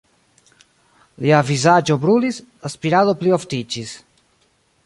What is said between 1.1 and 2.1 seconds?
Lia vizaĝo